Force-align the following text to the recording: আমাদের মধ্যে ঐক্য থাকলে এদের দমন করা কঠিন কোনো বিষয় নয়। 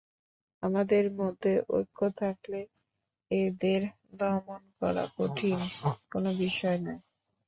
আমাদের 0.63 1.03
মধ্যে 1.19 1.53
ঐক্য 1.69 1.99
থাকলে 2.17 2.59
এদের 3.31 3.81
দমন 4.13 4.61
করা 4.79 5.03
কঠিন 5.17 5.59
কোনো 6.11 6.29
বিষয় 6.37 6.77
নয়। 6.79 7.01